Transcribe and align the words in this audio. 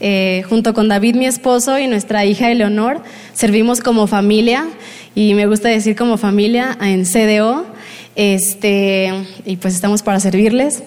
Eh, 0.00 0.44
junto 0.48 0.74
con 0.74 0.88
David, 0.88 1.14
mi 1.14 1.26
esposo, 1.26 1.78
y 1.78 1.86
nuestra 1.86 2.24
hija 2.24 2.50
Eleonor, 2.50 3.02
servimos 3.34 3.80
como 3.80 4.06
familia, 4.06 4.66
y 5.14 5.34
me 5.34 5.46
gusta 5.46 5.68
decir 5.68 5.96
como 5.96 6.16
familia, 6.16 6.76
en 6.80 7.04
CDO. 7.04 7.66
Este, 8.14 9.12
y 9.46 9.56
pues 9.56 9.74
estamos 9.74 10.02
para 10.02 10.20
servirles. 10.20 10.82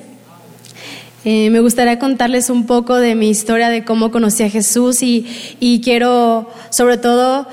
Eh, 1.24 1.50
me 1.50 1.60
gustaría 1.60 1.98
contarles 1.98 2.52
un 2.52 2.68
poco 2.68 2.96
de 2.98 3.16
mi 3.16 3.30
historia 3.30 3.70
de 3.70 3.84
cómo 3.84 4.12
conocí 4.12 4.44
a 4.44 4.50
Jesús 4.50 5.02
y, 5.02 5.26
y 5.60 5.82
quiero 5.82 6.52
sobre 6.70 6.98
todo 6.98 7.48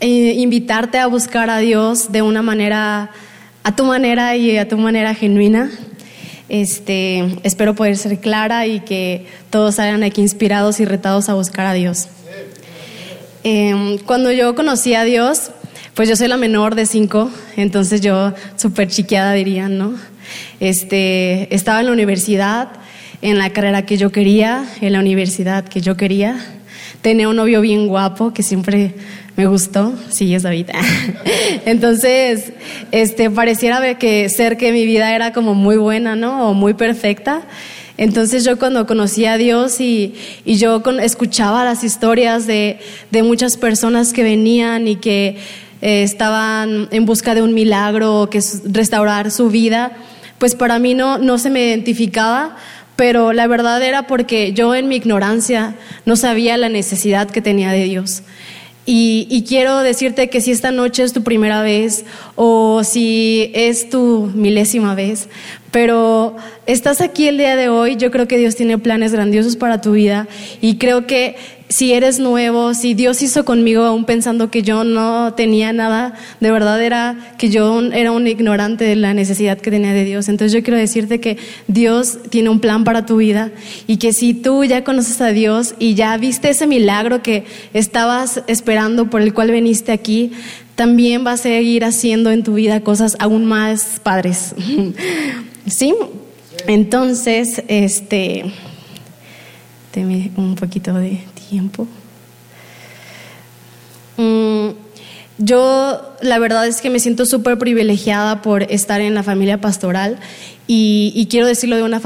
eh, 0.00 0.34
invitarte 0.36 0.98
a 0.98 1.06
buscar 1.06 1.50
a 1.50 1.58
Dios 1.58 2.12
de 2.12 2.22
una 2.22 2.40
manera, 2.40 3.10
a 3.64 3.76
tu 3.76 3.84
manera 3.84 4.36
y 4.36 4.56
a 4.56 4.68
tu 4.68 4.78
manera 4.78 5.14
genuina. 5.14 5.70
Este, 6.48 7.36
espero 7.42 7.74
poder 7.74 7.96
ser 7.96 8.18
clara 8.20 8.66
y 8.66 8.80
que 8.80 9.26
todos 9.50 9.76
salgan 9.76 10.02
aquí 10.02 10.22
inspirados 10.22 10.80
y 10.80 10.84
retados 10.84 11.28
a 11.28 11.34
buscar 11.34 11.66
a 11.66 11.74
Dios. 11.74 12.08
Em, 13.44 13.98
cuando 13.98 14.32
yo 14.32 14.54
conocí 14.54 14.94
a 14.94 15.04
Dios, 15.04 15.50
pues 15.94 16.08
yo 16.08 16.16
soy 16.16 16.28
la 16.28 16.36
menor 16.36 16.74
de 16.74 16.86
cinco, 16.86 17.30
entonces 17.56 18.00
yo 18.00 18.32
súper 18.56 18.88
chiqueada 18.88 19.32
diría, 19.32 19.68
¿no? 19.68 19.94
Este, 20.60 21.54
estaba 21.54 21.80
en 21.80 21.86
la 21.86 21.92
universidad, 21.92 22.68
en 23.22 23.38
la 23.38 23.50
carrera 23.50 23.84
que 23.84 23.96
yo 23.96 24.10
quería, 24.10 24.64
en 24.80 24.92
la 24.92 25.00
universidad 25.00 25.64
que 25.64 25.80
yo 25.80 25.96
quería. 25.96 26.57
Tenía 27.02 27.28
un 27.28 27.36
novio 27.36 27.60
bien 27.60 27.86
guapo 27.86 28.32
que 28.32 28.42
siempre 28.42 28.94
me 29.36 29.46
gustó, 29.46 29.94
sí, 30.10 30.34
es 30.34 30.42
David. 30.42 30.66
Entonces, 31.64 32.52
este, 32.90 33.30
pareciera 33.30 33.96
que 33.98 34.28
ser 34.28 34.56
que 34.56 34.72
mi 34.72 34.84
vida 34.84 35.14
era 35.14 35.32
como 35.32 35.54
muy 35.54 35.76
buena, 35.76 36.16
¿no? 36.16 36.50
O 36.50 36.54
muy 36.54 36.74
perfecta. 36.74 37.42
Entonces 37.98 38.44
yo 38.44 38.58
cuando 38.58 38.86
conocí 38.86 39.26
a 39.26 39.36
Dios 39.36 39.80
y, 39.80 40.14
yo 40.44 40.82
escuchaba 41.02 41.64
las 41.64 41.82
historias 41.82 42.46
de, 42.46 42.78
de, 43.10 43.22
muchas 43.24 43.56
personas 43.56 44.12
que 44.12 44.22
venían 44.22 44.86
y 44.86 44.96
que 44.96 45.36
eh, 45.82 46.02
estaban 46.02 46.88
en 46.92 47.06
busca 47.06 47.34
de 47.34 47.42
un 47.42 47.54
milagro, 47.54 48.28
que 48.30 48.38
es 48.38 48.62
restaurar 48.64 49.32
su 49.32 49.50
vida, 49.50 49.96
pues 50.38 50.54
para 50.54 50.78
mí 50.78 50.94
no, 50.94 51.18
no 51.18 51.38
se 51.38 51.50
me 51.50 51.60
identificaba, 51.66 52.56
pero 52.98 53.32
la 53.32 53.46
verdad 53.46 53.80
era 53.80 54.08
porque 54.08 54.52
yo 54.52 54.74
en 54.74 54.88
mi 54.88 54.96
ignorancia 54.96 55.76
no 56.04 56.16
sabía 56.16 56.56
la 56.56 56.68
necesidad 56.68 57.30
que 57.30 57.40
tenía 57.40 57.70
de 57.70 57.84
Dios. 57.84 58.24
Y, 58.86 59.44
quiero 59.46 59.78
decirte 59.80 60.30
que 60.30 60.40
si 60.40 60.50
esta 60.50 60.72
noche 60.72 61.04
es 61.04 61.12
tu 61.12 61.22
primera 61.22 61.62
vez 61.62 62.04
o 62.34 62.82
si 62.82 63.52
es 63.54 63.88
tu 63.88 64.32
milésima 64.34 64.96
vez, 64.96 65.28
pero 65.70 66.34
estás 66.66 67.00
aquí 67.00 67.28
el 67.28 67.38
día 67.38 67.54
de 67.54 67.68
hoy, 67.68 67.94
yo 67.94 68.10
creo 68.10 68.26
que 68.26 68.36
Dios 68.36 68.56
tiene 68.56 68.78
planes 68.78 69.12
grandiosos 69.12 69.54
para 69.54 69.80
tu 69.80 69.92
vida 69.92 70.26
y 70.60 70.78
creo 70.78 71.06
que 71.06 71.36
si 71.68 71.92
eres 71.92 72.18
nuevo, 72.18 72.72
si 72.74 72.94
Dios 72.94 73.22
hizo 73.22 73.44
conmigo 73.44 73.84
aún 73.84 74.04
pensando 74.04 74.50
que 74.50 74.62
yo 74.62 74.84
no 74.84 75.34
tenía 75.34 75.72
nada, 75.72 76.14
de 76.40 76.50
verdad 76.50 76.82
era 76.82 77.34
que 77.38 77.50
yo 77.50 77.80
era 77.92 78.12
un 78.12 78.26
ignorante 78.26 78.84
de 78.84 78.96
la 78.96 79.12
necesidad 79.12 79.58
que 79.58 79.70
tenía 79.70 79.92
de 79.92 80.04
Dios. 80.04 80.28
Entonces 80.28 80.52
yo 80.52 80.62
quiero 80.62 80.78
decirte 80.78 81.20
que 81.20 81.36
Dios 81.66 82.18
tiene 82.30 82.48
un 82.48 82.60
plan 82.60 82.84
para 82.84 83.04
tu 83.04 83.18
vida 83.18 83.50
y 83.86 83.98
que 83.98 84.12
si 84.12 84.32
tú 84.34 84.64
ya 84.64 84.82
conoces 84.82 85.20
a 85.20 85.28
Dios 85.28 85.74
y 85.78 85.94
ya 85.94 86.16
viste 86.16 86.48
ese 86.50 86.66
milagro 86.66 87.22
que 87.22 87.44
estabas 87.74 88.42
esperando 88.46 89.10
por 89.10 89.20
el 89.20 89.34
cual 89.34 89.50
viniste 89.50 89.92
aquí, 89.92 90.32
también 90.74 91.26
va 91.26 91.32
a 91.32 91.36
seguir 91.36 91.84
haciendo 91.84 92.30
en 92.30 92.44
tu 92.44 92.54
vida 92.54 92.80
cosas 92.80 93.16
aún 93.18 93.44
más 93.44 94.00
padres. 94.02 94.54
¿Sí? 95.66 95.94
Entonces, 96.66 97.62
este, 97.68 98.52
deme 99.94 100.30
un 100.36 100.54
poquito 100.54 100.94
de 100.94 101.22
tiempo. 101.48 101.86
Mm, 104.16 104.70
yo 105.38 106.16
la 106.20 106.38
verdad 106.38 106.66
es 106.66 106.80
que 106.80 106.90
me 106.90 106.98
siento 106.98 107.24
súper 107.24 107.58
privilegiada 107.58 108.42
por 108.42 108.64
estar 108.64 109.00
en 109.00 109.14
la 109.14 109.22
familia 109.22 109.60
pastoral 109.60 110.18
y, 110.66 111.26
quiero 111.30 111.46
decirlo 111.46 111.76
de 111.76 111.82
una, 111.82 112.00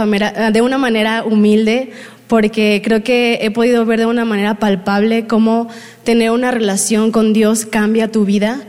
de 0.50 0.60
una 0.60 0.78
manera 0.78 1.24
humilde 1.24 1.90
porque 2.28 2.80
creo 2.84 3.02
que 3.02 3.40
he 3.42 3.50
podido 3.50 3.84
ver 3.84 3.98
de 3.98 4.06
una 4.06 4.24
manera 4.24 4.58
palpable 4.58 5.26
cómo 5.26 5.68
tener 6.04 6.30
una 6.30 6.50
relación 6.50 7.10
con 7.10 7.32
Dios 7.32 7.66
cambia 7.66 8.12
tu 8.12 8.24
vida 8.24 8.62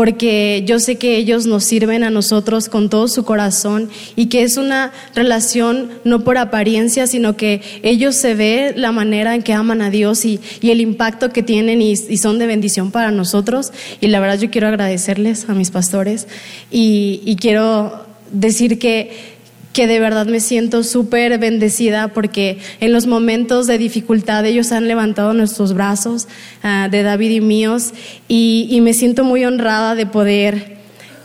porque 0.00 0.64
yo 0.66 0.80
sé 0.80 0.96
que 0.96 1.18
ellos 1.18 1.44
nos 1.44 1.62
sirven 1.62 2.04
a 2.04 2.08
nosotros 2.08 2.70
con 2.70 2.88
todo 2.88 3.06
su 3.06 3.22
corazón 3.22 3.90
y 4.16 4.28
que 4.28 4.44
es 4.44 4.56
una 4.56 4.92
relación 5.14 5.90
no 6.04 6.24
por 6.24 6.38
apariencia, 6.38 7.06
sino 7.06 7.36
que 7.36 7.60
ellos 7.82 8.16
se 8.16 8.34
ve 8.34 8.72
la 8.74 8.92
manera 8.92 9.34
en 9.34 9.42
que 9.42 9.52
aman 9.52 9.82
a 9.82 9.90
Dios 9.90 10.24
y, 10.24 10.40
el 10.62 10.80
impacto 10.80 11.34
que 11.34 11.42
tienen 11.42 11.82
y, 11.82 11.96
son 12.16 12.38
de 12.38 12.46
bendición 12.46 12.90
para 12.90 13.10
nosotros. 13.10 13.74
Y 14.00 14.06
la 14.06 14.20
verdad 14.20 14.38
yo 14.38 14.50
quiero 14.50 14.68
agradecerles 14.68 15.50
a 15.50 15.52
mis 15.52 15.70
pastores 15.70 16.28
y 16.70 17.36
quiero 17.38 18.06
decir 18.32 18.78
que 18.78 19.29
que 19.72 19.86
de 19.86 20.00
verdad 20.00 20.26
me 20.26 20.40
siento 20.40 20.82
súper 20.82 21.38
bendecida 21.38 22.08
porque 22.08 22.58
en 22.80 22.92
los 22.92 23.06
momentos 23.06 23.66
de 23.66 23.78
dificultad 23.78 24.44
ellos 24.44 24.72
han 24.72 24.88
levantado 24.88 25.32
nuestros 25.32 25.74
brazos 25.74 26.26
ah, 26.62 26.88
de 26.90 27.02
David 27.02 27.30
y 27.30 27.40
míos 27.40 27.92
y, 28.28 28.78
me 28.80 28.94
siento 28.94 29.24
muy 29.24 29.44
honrada 29.44 29.94
de 29.94 30.06
poder 30.06 30.78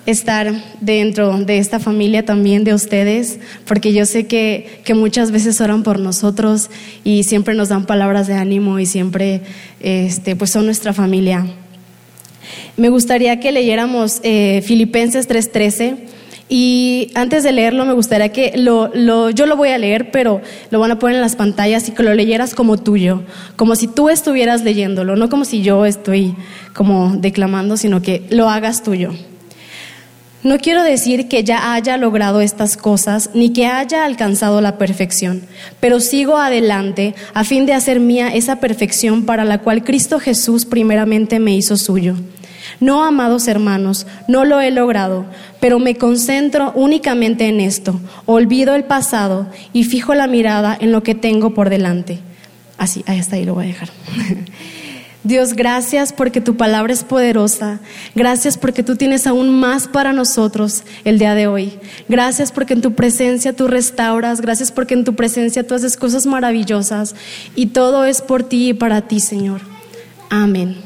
estar 0.05 0.53
dentro 0.81 1.38
de 1.38 1.57
esta 1.57 1.79
familia 1.79 2.25
también 2.25 2.66
de 2.66 2.73
ustedes, 2.73 3.39
porque 3.66 3.94
yo 3.94 4.05
sé 4.05 4.28
que, 4.28 4.81
que, 4.84 4.94
muchas 4.94 5.31
veces 5.31 5.61
oran 5.61 5.84
por 5.84 6.00
nosotros 6.00 6.69
y 7.05 7.23
siempre 7.23 7.55
nos 7.55 7.69
dan 7.69 7.85
palabras 7.85 8.28
de 8.28 8.34
ánimo 8.34 8.78
y 8.78 8.85
siempre 8.85 9.41
este, 9.79 10.35
pues 10.35 10.51
son 10.51 10.66
nuestra 10.66 10.91
familia. 10.91 11.47
Me 12.75 12.89
gustaría 12.89 13.39
que 13.39 13.53
leyéramos 13.53 14.19
eh, 14.23 14.61
Filipenses 14.66 15.29
3:13 15.29 16.14
y 16.47 17.11
antes 17.16 17.44
de 17.44 17.51
leerlo, 17.51 17.85
me 17.85 17.94
gustaría 17.94 18.29
que 18.29 18.53
lo, 18.56 18.91
yo 19.31 19.45
lo 19.47 19.57
voy 19.57 19.69
a 19.69 19.78
leer, 19.79 20.11
pero 20.11 20.41
lo 20.69 20.79
van 20.79 20.91
a 20.91 21.00
poner 21.00 21.16
en 21.16 21.22
las 21.22 21.35
pantallas 21.35 21.89
y 21.89 21.91
que 21.91 22.03
lo 22.03 22.13
leyeras 22.13 22.53
como 22.53 22.78
tuyo, 22.78 23.23
como 23.56 23.75
si 23.75 23.88
tú 23.88 24.09
estuvieras 24.09 24.63
leyéndolo, 24.63 25.16
no 25.16 25.28
como 25.29 25.44
si 25.45 25.63
yo 25.63 25.85
estoy 25.85 26.35
como 26.73 27.16
declamando, 27.17 27.78
sino 27.78 28.01
que 28.01 28.28
lo 28.29 28.47
hagas 28.50 28.84
tuyo. 28.84 29.11
No 30.44 30.59
quiero 30.59 30.84
decir 30.84 31.28
que 31.28 31.44
ya 31.44 31.73
haya 31.73 31.97
logrado 31.97 32.39
estas 32.39 32.78
cosas 32.78 33.31
ni 33.34 33.51
que 33.51 33.66
haya 33.66 34.05
alcanzado 34.05 34.61
la 34.61 34.78
perfección, 34.78 35.41
pero 35.79 36.00
sigo 36.00 36.38
adelante 36.38 37.16
a 37.34 37.44
fin 37.44 37.66
de 37.66 37.73
hacer 37.73 38.00
mía 38.00 38.28
esa 38.28 38.59
perfección 38.59 39.25
para 39.25 39.44
la 39.45 39.61
cual 39.61 39.84
Cristo 39.84 40.19
Jesús 40.19 40.66
primeramente 40.66 41.39
me 41.39 41.55
hizo 41.55 41.78
suyo. 41.78 42.16
No, 42.79 43.03
amados 43.03 43.47
hermanos, 43.47 44.05
no 44.27 44.45
lo 44.45 44.59
he 44.61 44.71
logrado, 44.71 45.25
pero 45.59 45.79
me 45.79 45.95
concentro 45.95 46.71
únicamente 46.75 47.47
en 47.47 47.59
esto. 47.59 47.99
Olvido 48.25 48.75
el 48.75 48.83
pasado 48.83 49.47
y 49.73 49.83
fijo 49.83 50.13
la 50.13 50.27
mirada 50.27 50.77
en 50.79 50.91
lo 50.91 51.03
que 51.03 51.15
tengo 51.15 51.53
por 51.53 51.69
delante. 51.69 52.19
Así, 52.77 53.03
está, 53.07 53.37
ahí 53.37 53.45
lo 53.45 53.55
voy 53.55 53.65
a 53.65 53.67
dejar. 53.67 53.89
Dios, 55.25 55.53
gracias 55.53 56.13
porque 56.13 56.39
tu 56.39 56.55
palabra 56.55 56.93
es 56.93 57.03
poderosa. 57.03 57.79
Gracias 58.13 58.59
porque 58.59 58.83
tú 58.83 58.95
tienes 58.95 59.25
aún 59.25 59.59
más 59.59 59.87
para 59.87 60.13
nosotros 60.13 60.83
el 61.03 61.17
día 61.17 61.33
de 61.33 61.47
hoy. 61.47 61.79
Gracias 62.07 62.51
porque 62.51 62.73
en 62.73 62.81
tu 62.81 62.93
presencia 62.93 63.51
tú 63.55 63.67
restauras. 63.67 64.39
Gracias 64.39 64.71
porque 64.71 64.93
en 64.93 65.03
tu 65.03 65.15
presencia 65.15 65.65
tú 65.65 65.73
haces 65.73 65.97
cosas 65.97 66.27
maravillosas. 66.27 67.15
Y 67.55 67.67
todo 67.67 68.05
es 68.05 68.21
por 68.21 68.43
ti 68.43 68.69
y 68.69 68.73
para 68.75 69.01
ti, 69.01 69.19
Señor. 69.19 69.61
Amén. 70.29 70.77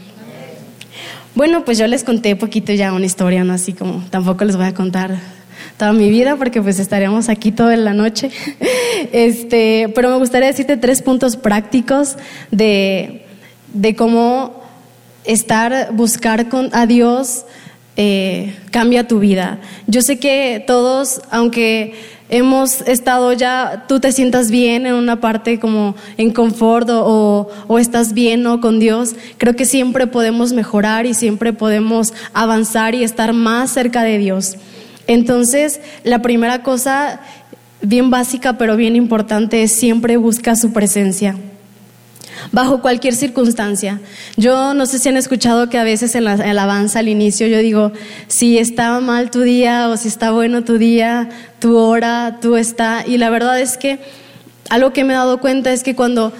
Bueno, 1.35 1.63
pues 1.63 1.77
yo 1.77 1.87
les 1.87 2.03
conté 2.03 2.35
poquito 2.35 2.73
ya 2.73 2.91
una 2.93 3.05
historia, 3.05 3.43
¿no? 3.43 3.53
Así 3.53 3.73
como 3.73 4.03
tampoco 4.09 4.43
les 4.45 4.55
voy 4.55 4.65
a 4.65 4.73
contar 4.73 5.17
toda 5.77 5.93
mi 5.93 6.09
vida 6.09 6.35
porque 6.35 6.61
pues 6.61 6.79
estaríamos 6.79 7.29
aquí 7.29 7.51
toda 7.51 7.75
la 7.75 7.93
noche. 7.93 8.31
Este, 9.13 9.89
pero 9.95 10.09
me 10.09 10.17
gustaría 10.17 10.47
decirte 10.47 10.75
tres 10.75 11.01
puntos 11.01 11.37
prácticos 11.37 12.17
de, 12.51 13.25
de 13.73 13.95
cómo 13.95 14.61
estar, 15.23 15.93
buscar 15.93 16.49
con, 16.49 16.69
a 16.73 16.85
Dios 16.85 17.45
eh, 17.95 18.55
cambia 18.71 19.07
tu 19.07 19.19
vida. 19.19 19.59
Yo 19.87 20.01
sé 20.01 20.19
que 20.19 20.63
todos, 20.65 21.21
aunque 21.31 21.93
hemos 22.29 22.81
estado 22.81 23.33
ya, 23.33 23.85
tú 23.87 23.99
te 23.99 24.11
sientas 24.11 24.51
bien 24.51 24.85
en 24.85 24.93
una 24.93 25.19
parte 25.19 25.59
como 25.59 25.95
en 26.17 26.31
confort 26.31 26.87
o, 26.91 27.49
estás 27.79 28.13
bien 28.13 28.43
¿no? 28.43 28.61
con 28.61 28.79
Dios, 28.79 29.15
creo 29.37 29.55
que 29.55 29.65
siempre 29.65 30.07
podemos 30.07 30.53
mejorar 30.53 31.05
y 31.05 31.13
siempre 31.13 31.53
podemos 31.53 32.13
avanzar 32.33 32.95
y 32.95 33.03
estar 33.03 33.33
más 33.33 33.71
cerca 33.71 34.03
de 34.03 34.17
Dios. 34.17 34.55
Entonces, 35.07 35.81
la 36.03 36.21
primera 36.21 36.61
cosa, 36.61 37.19
bien 37.81 38.09
básica 38.11 38.57
pero 38.57 38.75
bien 38.75 38.95
importante, 38.95 39.63
es 39.63 39.71
siempre 39.71 40.17
busca 40.17 40.55
su 40.55 40.71
presencia 40.71 41.35
bajo 42.51 42.81
cualquier 42.81 43.15
circunstancia. 43.15 43.99
Yo 44.37 44.73
no 44.73 44.85
sé 44.85 44.99
si 44.99 45.09
han 45.09 45.17
escuchado 45.17 45.69
que 45.69 45.77
a 45.77 45.83
veces 45.83 46.15
en 46.15 46.25
la 46.25 46.33
alabanza 46.33 46.99
al 46.99 47.07
inicio 47.07 47.47
yo 47.47 47.59
digo, 47.59 47.91
si 48.27 48.57
está 48.57 48.99
mal 48.99 49.31
tu 49.31 49.41
día 49.41 49.89
o 49.89 49.97
si 49.97 50.07
está 50.07 50.31
bueno 50.31 50.63
tu 50.63 50.77
día, 50.77 51.29
tu 51.59 51.77
hora, 51.77 52.37
tú 52.41 52.55
está. 52.55 53.03
Y 53.05 53.17
la 53.17 53.29
verdad 53.29 53.59
es 53.59 53.77
que 53.77 53.99
algo 54.69 54.93
que 54.93 55.03
me 55.03 55.13
he 55.13 55.15
dado 55.15 55.39
cuenta 55.39 55.71
es 55.71 55.83
que 55.83 55.95
cuando 55.95 56.31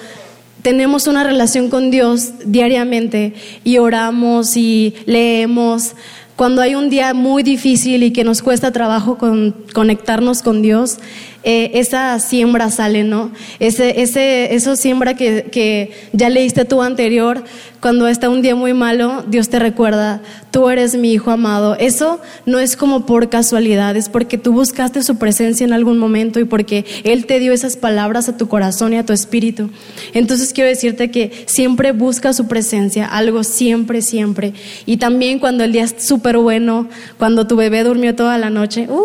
tenemos 0.61 1.07
una 1.07 1.23
relación 1.23 1.69
con 1.69 1.89
Dios 1.91 2.31
diariamente 2.45 3.33
y 3.63 3.77
oramos 3.77 4.57
y 4.57 4.93
leemos, 5.05 5.95
cuando 6.35 6.61
hay 6.61 6.75
un 6.75 6.89
día 6.89 7.13
muy 7.13 7.43
difícil 7.43 8.01
y 8.01 8.11
que 8.11 8.23
nos 8.23 8.41
cuesta 8.41 8.71
trabajo 8.71 9.17
con, 9.17 9.53
conectarnos 9.73 10.41
con 10.41 10.61
Dios, 10.61 10.97
eh, 11.43 11.71
esa 11.75 12.19
siembra 12.19 12.69
sale, 12.69 13.03
¿no? 13.03 13.31
Ese, 13.59 14.01
ese, 14.01 14.53
eso 14.55 14.75
siembra 14.75 15.15
que, 15.15 15.47
que 15.51 15.91
ya 16.13 16.29
leíste 16.29 16.65
tú 16.65 16.81
anterior, 16.81 17.43
cuando 17.79 18.09
está 18.09 18.29
un 18.29 18.41
día 18.41 18.55
muy 18.55 18.73
malo, 18.73 19.23
Dios 19.27 19.47
te 19.47 19.57
recuerda, 19.57 20.21
tú 20.51 20.67
eres 20.67 20.95
mi 20.95 21.13
hijo 21.13 21.31
amado. 21.31 21.75
Eso 21.75 22.19
no 22.45 22.59
es 22.59 22.75
como 22.75 23.05
por 23.05 23.29
casualidad, 23.29 23.95
es 23.95 24.09
porque 24.09 24.37
tú 24.37 24.51
buscaste 24.51 25.01
su 25.01 25.17
presencia 25.17 25.65
en 25.65 25.71
algún 25.71 25.97
momento 25.97 26.41
y 26.41 26.43
porque 26.43 26.85
Él 27.05 27.25
te 27.25 27.39
dio 27.39 27.53
esas 27.53 27.77
palabras 27.77 28.27
a 28.27 28.35
tu 28.35 28.49
corazón 28.49 28.93
y 28.93 28.97
a 28.97 29.05
tu 29.05 29.13
espíritu. 29.13 29.69
Entonces 30.13 30.51
quiero 30.51 30.69
decirte 30.69 31.09
que 31.09 31.45
siempre 31.45 31.93
busca 31.93 32.33
su 32.33 32.47
presencia, 32.47 33.05
algo 33.05 33.45
siempre, 33.45 34.01
siempre. 34.01 34.53
Y 34.85 34.97
también 34.97 35.39
cuando 35.39 35.63
el 35.63 35.71
día 35.71 35.85
es 35.85 35.95
súper 35.99 36.37
bueno, 36.37 36.89
cuando 37.17 37.47
tu 37.47 37.55
bebé 37.55 37.85
durmió 37.85 38.13
toda 38.13 38.37
la 38.37 38.49
noche, 38.49 38.87
uh, 38.89 39.03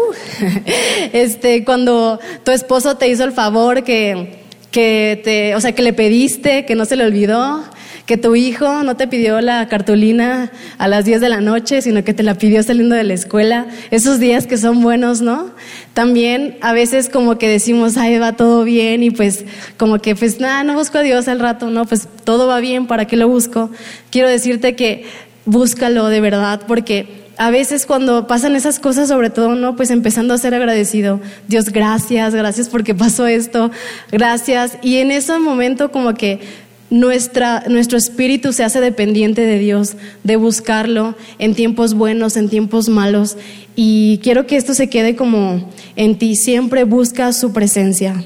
este, 1.12 1.64
cuando 1.64 2.18
tu 2.44 2.50
esposo 2.52 2.96
te 2.96 3.08
hizo 3.08 3.24
el 3.24 3.32
favor 3.32 3.84
que, 3.84 4.38
que 4.70 5.20
te, 5.24 5.54
o 5.54 5.60
sea, 5.60 5.72
que 5.72 5.82
le 5.82 5.92
pediste, 5.92 6.64
que 6.66 6.74
no 6.74 6.84
se 6.84 6.96
le 6.96 7.04
olvidó, 7.04 7.62
que 8.06 8.18
tu 8.18 8.36
hijo 8.36 8.82
no 8.82 8.96
te 8.96 9.08
pidió 9.08 9.40
la 9.40 9.66
cartulina 9.68 10.50
a 10.76 10.88
las 10.88 11.04
10 11.04 11.20
de 11.20 11.28
la 11.28 11.40
noche, 11.40 11.80
sino 11.80 12.04
que 12.04 12.12
te 12.12 12.22
la 12.22 12.34
pidió 12.34 12.62
saliendo 12.62 12.94
de 12.94 13.04
la 13.04 13.14
escuela, 13.14 13.66
esos 13.90 14.20
días 14.20 14.46
que 14.46 14.58
son 14.58 14.82
buenos, 14.82 15.22
¿no? 15.22 15.50
También 15.94 16.58
a 16.60 16.72
veces 16.72 17.08
como 17.08 17.38
que 17.38 17.48
decimos, 17.48 17.96
ay, 17.96 18.18
va 18.18 18.32
todo 18.32 18.64
bien 18.64 19.02
y 19.02 19.10
pues 19.10 19.44
como 19.78 20.00
que 20.00 20.14
pues 20.14 20.38
nada, 20.38 20.64
no 20.64 20.74
busco 20.74 20.98
a 20.98 21.02
Dios 21.02 21.28
al 21.28 21.40
rato, 21.40 21.70
no, 21.70 21.86
pues 21.86 22.06
todo 22.24 22.46
va 22.46 22.60
bien, 22.60 22.86
¿para 22.86 23.06
qué 23.06 23.16
lo 23.16 23.28
busco? 23.28 23.70
Quiero 24.10 24.28
decirte 24.28 24.76
que 24.76 25.06
búscalo 25.46 26.08
de 26.08 26.20
verdad 26.20 26.60
porque 26.66 27.23
a 27.36 27.50
veces 27.50 27.86
cuando 27.86 28.26
pasan 28.26 28.56
esas 28.56 28.78
cosas, 28.78 29.08
sobre 29.08 29.30
todo, 29.30 29.54
¿no? 29.54 29.76
Pues 29.76 29.90
empezando 29.90 30.34
a 30.34 30.38
ser 30.38 30.54
agradecido. 30.54 31.20
Dios, 31.48 31.70
gracias, 31.70 32.34
gracias 32.34 32.68
porque 32.68 32.94
pasó 32.94 33.26
esto, 33.26 33.70
gracias. 34.12 34.78
Y 34.82 34.96
en 34.98 35.10
ese 35.10 35.38
momento 35.38 35.90
como 35.90 36.14
que 36.14 36.40
nuestra, 36.90 37.64
nuestro 37.68 37.98
espíritu 37.98 38.52
se 38.52 38.62
hace 38.62 38.80
dependiente 38.80 39.40
de 39.40 39.58
Dios, 39.58 39.96
de 40.22 40.36
buscarlo 40.36 41.16
en 41.38 41.54
tiempos 41.54 41.94
buenos, 41.94 42.36
en 42.36 42.48
tiempos 42.48 42.88
malos. 42.88 43.36
Y 43.74 44.20
quiero 44.22 44.46
que 44.46 44.56
esto 44.56 44.74
se 44.74 44.88
quede 44.88 45.16
como 45.16 45.70
en 45.96 46.18
ti, 46.18 46.36
siempre 46.36 46.84
busca 46.84 47.32
su 47.32 47.52
presencia. 47.52 48.22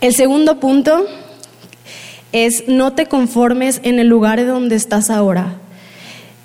El 0.00 0.14
segundo 0.14 0.60
punto 0.60 1.06
es 2.32 2.64
no 2.68 2.92
te 2.92 3.06
conformes 3.06 3.80
en 3.82 3.98
el 3.98 4.08
lugar 4.08 4.44
donde 4.46 4.76
estás 4.76 5.10
ahora. 5.10 5.61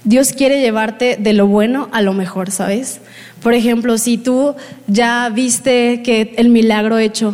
Dios 0.07 0.31
quiere 0.31 0.61
llevarte 0.61 1.17
de 1.19 1.33
lo 1.33 1.47
bueno 1.47 1.89
a 1.91 2.01
lo 2.01 2.13
mejor, 2.13 2.49
¿sabes? 2.49 3.01
Por 3.43 3.53
ejemplo, 3.53 3.97
si 3.97 4.17
tú 4.17 4.55
ya 4.87 5.27
viste 5.27 6.01
que 6.01 6.33
el 6.37 6.47
milagro 6.47 6.97
hecho, 6.97 7.33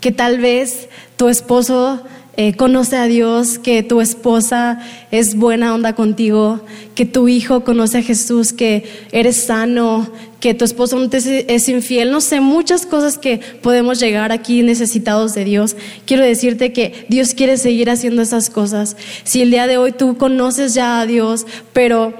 que 0.00 0.10
tal 0.10 0.38
vez 0.38 0.88
tu 1.18 1.28
esposo 1.28 2.02
eh, 2.36 2.54
conoce 2.54 2.96
a 2.96 3.06
Dios, 3.06 3.58
que 3.58 3.82
tu 3.82 4.00
esposa 4.00 4.80
es 5.10 5.36
buena 5.36 5.74
onda 5.74 5.94
contigo, 5.94 6.60
que 6.94 7.04
tu 7.04 7.28
hijo 7.28 7.64
conoce 7.64 7.98
a 7.98 8.02
Jesús, 8.02 8.52
que 8.52 8.84
eres 9.12 9.36
sano, 9.36 10.10
que 10.40 10.52
tu 10.52 10.64
esposo 10.64 10.98
no 10.98 11.08
te 11.08 11.54
es 11.54 11.68
infiel, 11.68 12.10
no 12.10 12.20
sé, 12.20 12.40
muchas 12.40 12.86
cosas 12.86 13.18
que 13.18 13.40
podemos 13.62 14.00
llegar 14.00 14.32
aquí 14.32 14.62
necesitados 14.62 15.34
de 15.34 15.44
Dios. 15.44 15.76
Quiero 16.04 16.22
decirte 16.22 16.72
que 16.72 17.06
Dios 17.08 17.34
quiere 17.34 17.56
seguir 17.56 17.88
haciendo 17.88 18.20
esas 18.20 18.50
cosas. 18.50 18.96
Si 19.22 19.40
el 19.40 19.50
día 19.50 19.66
de 19.66 19.78
hoy 19.78 19.92
tú 19.92 20.16
conoces 20.18 20.74
ya 20.74 21.00
a 21.00 21.06
Dios, 21.06 21.46
pero 21.72 22.14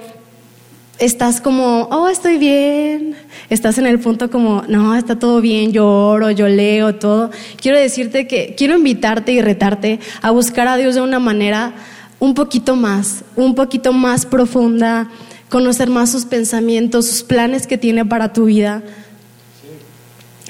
estás 0.99 1.41
como, 1.41 1.87
oh, 1.91 2.07
estoy 2.07 2.37
bien, 2.37 3.15
estás 3.49 3.77
en 3.77 3.85
el 3.85 3.99
punto 3.99 4.29
como, 4.29 4.63
no, 4.67 4.95
está 4.95 5.17
todo 5.17 5.41
bien, 5.41 5.71
yo 5.71 5.87
oro, 5.87 6.31
yo 6.31 6.47
leo, 6.47 6.95
todo. 6.95 7.31
Quiero 7.61 7.77
decirte 7.77 8.27
que 8.27 8.55
quiero 8.57 8.77
invitarte 8.77 9.31
y 9.31 9.41
retarte 9.41 9.99
a 10.21 10.31
buscar 10.31 10.67
a 10.67 10.77
Dios 10.77 10.95
de 10.95 11.01
una 11.01 11.19
manera 11.19 11.73
un 12.19 12.33
poquito 12.33 12.75
más, 12.75 13.23
un 13.35 13.55
poquito 13.55 13.93
más 13.93 14.25
profunda, 14.25 15.09
conocer 15.49 15.89
más 15.89 16.11
sus 16.11 16.25
pensamientos, 16.25 17.07
sus 17.07 17.23
planes 17.23 17.67
que 17.67 17.77
tiene 17.77 18.05
para 18.05 18.33
tu 18.33 18.45
vida. 18.45 18.83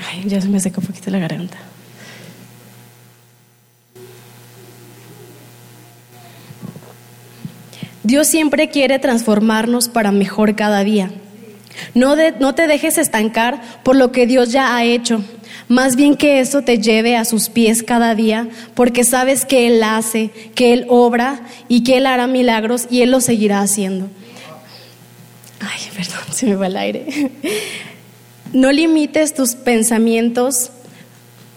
Ay, 0.09 0.23
ya 0.27 0.41
se 0.41 0.47
me 0.47 0.59
seca 0.59 0.79
un 0.79 0.87
poquito 0.87 1.09
la 1.09 1.19
garganta. 1.19 1.57
Dios 8.05 8.27
siempre 8.27 8.69
quiere 8.69 8.99
transformarnos 8.99 9.89
para 9.89 10.11
mejor 10.11 10.55
cada 10.55 10.83
día. 10.83 11.09
No, 11.95 12.15
te 12.53 12.67
dejes 12.67 12.99
estancar 12.99 13.59
por 13.83 13.95
lo 13.95 14.11
que 14.11 14.27
Dios 14.27 14.51
ya 14.51 14.75
ha 14.75 14.83
hecho. 14.83 15.23
Más 15.67 15.95
bien 15.95 16.15
que 16.15 16.39
eso 16.39 16.61
te 16.61 16.77
lleve 16.77 17.15
a 17.15 17.25
sus 17.25 17.49
pies 17.49 17.81
cada 17.81 18.13
día, 18.13 18.47
porque 18.75 19.03
sabes 19.03 19.43
que 19.43 19.65
Él 19.65 19.81
hace, 19.81 20.29
que 20.53 20.71
Él 20.73 20.85
obra 20.87 21.39
y 21.67 21.83
que 21.83 21.97
Él 21.97 22.05
hará 22.05 22.27
milagros 22.27 22.85
y 22.91 23.01
Él 23.01 23.09
lo 23.09 23.21
seguirá 23.21 23.61
haciendo. 23.61 24.07
Ay, 25.59 25.81
perdón, 25.95 26.21
se 26.31 26.45
me 26.45 26.55
va 26.55 26.67
el 26.67 26.77
aire. 26.77 27.31
No 28.53 28.71
limites 28.71 29.33
tus 29.33 29.55
pensamientos 29.55 30.69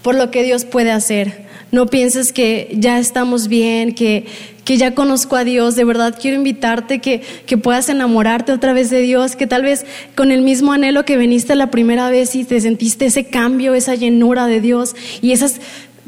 por 0.02 0.14
lo 0.14 0.30
que 0.30 0.42
Dios 0.42 0.64
puede 0.64 0.90
hacer. 0.90 1.46
No 1.70 1.86
pienses 1.86 2.32
que 2.32 2.68
ya 2.72 2.98
estamos 2.98 3.48
bien, 3.48 3.94
que, 3.94 4.24
que 4.64 4.78
ya 4.78 4.94
conozco 4.94 5.36
a 5.36 5.44
Dios. 5.44 5.76
De 5.76 5.84
verdad 5.84 6.16
quiero 6.18 6.36
invitarte 6.36 7.00
que, 7.00 7.20
que 7.46 7.58
puedas 7.58 7.88
enamorarte 7.88 8.52
otra 8.52 8.72
vez 8.72 8.88
de 8.90 9.00
Dios, 9.00 9.36
que 9.36 9.46
tal 9.46 9.62
vez 9.62 9.84
con 10.14 10.30
el 10.30 10.42
mismo 10.42 10.72
anhelo 10.72 11.04
que 11.04 11.18
viniste 11.18 11.54
la 11.54 11.70
primera 11.70 12.10
vez 12.10 12.34
y 12.34 12.44
te 12.44 12.60
sentiste 12.60 13.06
ese 13.06 13.26
cambio, 13.26 13.74
esa 13.74 13.94
llenura 13.94 14.46
de 14.46 14.60
Dios 14.60 14.96
y 15.20 15.32
esos 15.32 15.56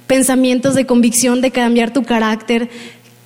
pensamientos 0.06 0.74
de 0.74 0.86
convicción 0.86 1.40
de 1.40 1.50
cambiar 1.50 1.92
tu 1.92 2.04
carácter. 2.04 2.70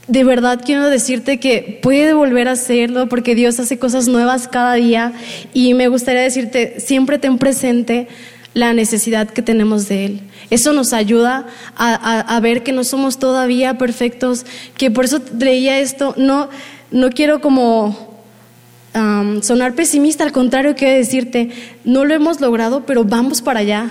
De 0.08 0.24
verdad 0.24 0.60
quiero 0.64 0.90
decirte 0.90 1.38
que 1.38 1.78
puede 1.82 2.14
volver 2.14 2.48
a 2.48 2.52
hacerlo 2.52 3.08
porque 3.08 3.34
Dios 3.34 3.58
hace 3.60 3.78
cosas 3.78 4.08
nuevas 4.08 4.48
cada 4.48 4.74
día 4.74 5.12
y 5.54 5.72
me 5.74 5.88
gustaría 5.88 6.22
decirte, 6.22 6.80
siempre 6.80 7.18
ten 7.18 7.38
presente 7.38 8.08
la 8.54 8.72
necesidad 8.72 9.30
que 9.30 9.40
tenemos 9.40 9.88
de 9.88 10.04
Él. 10.04 10.20
Eso 10.50 10.72
nos 10.72 10.92
ayuda 10.92 11.46
a, 11.76 12.40
ver 12.40 12.62
que 12.62 12.72
no 12.72 12.84
somos 12.84 13.18
todavía 13.18 13.78
perfectos, 13.78 14.44
que 14.76 14.90
por 14.90 15.04
eso 15.04 15.20
leía 15.38 15.78
esto, 15.78 16.14
no, 16.16 16.48
no 16.90 17.10
quiero 17.10 17.40
como 17.40 18.14
sonar 19.42 19.74
pesimista, 19.74 20.22
al 20.22 20.32
contrario, 20.32 20.74
quiero 20.76 20.94
decirte, 20.94 21.50
no 21.84 22.04
lo 22.04 22.14
hemos 22.14 22.40
logrado, 22.40 22.84
pero 22.86 23.04
vamos 23.04 23.42
para 23.42 23.60
allá. 23.60 23.90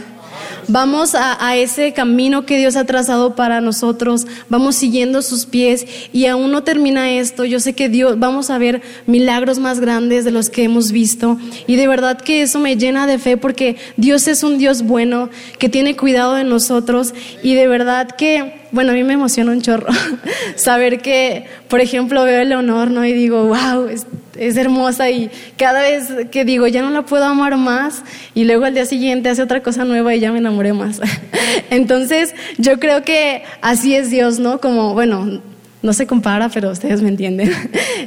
Vamos 0.67 1.15
a, 1.15 1.55
ese 1.55 1.93
camino 1.93 2.45
que 2.45 2.57
Dios 2.57 2.75
ha 2.75 2.85
trazado 2.85 3.35
para 3.35 3.61
nosotros, 3.61 4.25
vamos 4.49 4.75
siguiendo 4.75 5.21
sus 5.21 5.45
pies 5.45 5.85
y 6.11 6.25
aún 6.25 6.51
no 6.51 6.63
termina 6.63 7.11
esto. 7.11 7.45
Yo 7.45 7.59
sé 7.59 7.73
que 7.73 7.89
Dios, 7.89 8.19
vamos 8.19 8.49
a 8.49 8.57
ver 8.57 8.81
milagros 9.05 9.59
más 9.59 9.79
grandes 9.79 10.25
de 10.25 10.31
los 10.31 10.49
que 10.49 10.63
hemos 10.63 10.91
visto 10.91 11.37
y 11.67 11.75
de 11.75 11.87
verdad 11.87 12.19
que 12.19 12.41
eso 12.41 12.59
me 12.59 12.77
llena 12.77 13.07
de 13.07 13.19
fe 13.19 13.37
porque 13.37 13.77
Dios 13.97 14.27
es 14.27 14.43
un 14.43 14.57
Dios 14.57 14.83
bueno 14.83 15.29
que 15.59 15.69
tiene 15.69 15.95
cuidado 15.95 16.35
de 16.35 16.43
nosotros 16.43 17.13
y 17.43 17.55
de 17.55 17.67
verdad 17.67 18.09
que 18.11 18.63
bueno, 18.71 18.91
a 18.91 18.95
mí 18.95 19.03
me 19.03 19.13
emociona 19.13 19.51
un 19.51 19.61
chorro 19.61 19.87
saber 20.55 20.99
que, 20.99 21.45
por 21.69 21.79
ejemplo, 21.79 22.23
veo 22.23 22.41
el 22.41 22.51
honor, 22.53 22.89
¿no? 22.89 23.05
Y 23.05 23.13
digo, 23.13 23.45
wow, 23.45 23.87
es, 24.37 24.57
hermosa 24.57 25.09
y 25.09 25.29
cada 25.57 25.81
vez 25.81 26.07
que 26.31 26.45
digo, 26.45 26.67
ya 26.67 26.81
no 26.81 26.89
la 26.89 27.05
puedo 27.05 27.25
amar 27.25 27.57
más 27.57 28.03
y 28.33 28.45
luego 28.45 28.65
al 28.65 28.73
día 28.73 28.85
siguiente 28.85 29.29
hace 29.29 29.41
otra 29.41 29.61
cosa 29.61 29.85
nueva 29.85 30.15
y 30.15 30.19
ya 30.19 30.31
me 30.31 30.39
enamoré 30.39 30.73
más. 30.73 31.01
Entonces, 31.69 32.33
yo 32.57 32.79
creo 32.79 33.03
que 33.03 33.43
así 33.61 33.95
es 33.95 34.09
Dios, 34.09 34.39
¿no? 34.39 34.59
Como, 34.59 34.93
bueno, 34.93 35.41
no 35.83 35.91
se 35.91 36.07
compara, 36.07 36.49
pero 36.49 36.71
ustedes 36.71 37.01
me 37.01 37.09
entienden. 37.09 37.51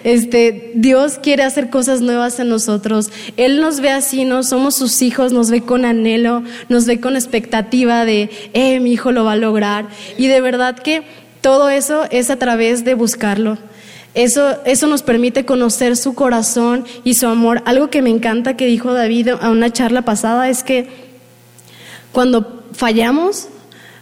Este, 0.05 0.73
Dios 0.75 1.19
quiere 1.21 1.43
hacer 1.43 1.69
cosas 1.69 2.01
nuevas 2.01 2.39
en 2.39 2.49
nosotros. 2.49 3.11
Él 3.37 3.61
nos 3.61 3.81
ve 3.81 3.91
así, 3.91 4.25
¿no? 4.25 4.45
Somos 4.45 4.77
sus 4.77 5.03
hijos, 5.03 5.33
nos 5.33 5.51
ve 5.51 5.63
con 5.63 5.85
anhelo, 5.85 6.45
nos 6.69 6.87
ve 6.87 7.01
con 7.01 7.17
expectativa 7.17 8.05
de, 8.05 8.31
eh, 8.53 8.79
mi 8.79 8.93
hijo 8.93 9.11
lo 9.11 9.25
va 9.25 9.33
a 9.33 9.37
lograr. 9.37 9.87
Y 10.17 10.29
de 10.29 10.41
verdad 10.41 10.79
que 10.79 11.03
todo 11.41 11.69
eso 11.69 12.05
es 12.11 12.31
a 12.31 12.37
través 12.37 12.85
de 12.85 12.95
buscarlo. 12.95 13.59
Eso, 14.17 14.57
eso 14.65 14.87
nos 14.87 15.03
permite 15.03 15.45
conocer 15.45 15.95
su 15.95 16.15
corazón 16.15 16.87
y 17.05 17.15
su 17.17 17.27
amor. 17.27 17.61
Algo 17.67 17.91
que 17.91 18.01
me 18.01 18.09
encanta 18.09 18.57
que 18.57 18.65
dijo 18.65 18.95
David 18.95 19.29
a 19.29 19.51
una 19.51 19.71
charla 19.71 20.07
pasada 20.07 20.49
es 20.49 20.63
que 20.63 20.89
cuando 22.13 22.65
fallamos, 22.73 23.51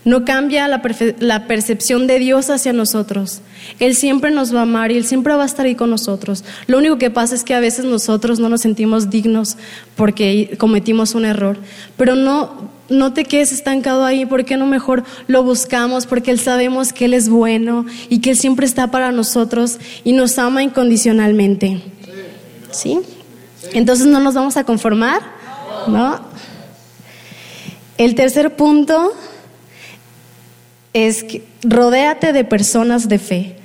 no 0.05 0.25
cambia 0.25 0.69
la, 0.69 1.47
percepción 1.47 2.07
de 2.07 2.19
Dios 2.19 2.51
hacia 2.51 2.73
nosotros. 2.73 3.41
Él 3.81 3.95
siempre 3.95 4.31
nos 4.31 4.55
va 4.55 4.61
a 4.61 4.63
amar 4.63 4.93
y 4.93 4.97
Él 4.97 5.07
siempre 5.07 5.35
va 5.35 5.43
a 5.43 5.47
estar 5.47 5.67
ahí 5.67 5.75
con 5.75 5.91
nosotros. 5.91 6.45
Lo 6.67 6.79
único 6.79 6.99
que 6.99 7.11
pasa 7.11 7.35
es 7.35 7.43
que 7.43 7.55
a 7.55 7.61
veces 7.61 7.85
nosotros 7.85 8.39
no 8.39 8.49
nos 8.49 8.61
sentimos 8.61 9.11
dignos 9.11 9.57
porque 9.97 10.57
cometimos 10.59 11.15
un 11.15 11.25
error. 11.25 11.59
Pero 11.97 12.17
no, 12.17 12.71
no 12.89 13.13
te 13.15 13.25
quedes 13.25 13.53
estancado 13.53 14.05
ahí, 14.05 14.27
¿por 14.27 14.45
qué 14.45 14.57
no 14.57 14.67
mejor 14.67 15.05
lo 15.27 15.43
buscamos? 15.43 16.07
Porque 16.07 16.31
Él 16.31 16.39
sabemos 16.39 16.93
que 16.93 17.07
Él 17.07 17.15
es 17.15 17.29
bueno 17.29 17.87
y 18.11 18.19
que 18.19 18.31
Él 18.31 18.37
siempre 18.37 18.67
está 18.67 18.91
para 18.91 19.11
nosotros 19.11 19.79
y 20.05 20.13
nos 20.13 20.39
ama 20.39 20.63
incondicionalmente. 20.63 21.81
¿Sí? 22.71 23.01
Entonces 23.73 24.07
no 24.07 24.21
nos 24.21 24.35
vamos 24.35 24.57
a 24.57 24.65
conformar, 24.65 25.23
¿no? 25.87 26.21
El 27.97 28.15
tercer 28.15 28.57
punto 28.57 29.13
es 30.95 31.25
que 31.25 31.43
rodéate 31.63 32.33
de 32.33 32.45
personas 32.45 33.09
de 33.09 33.19
fe. 33.19 33.57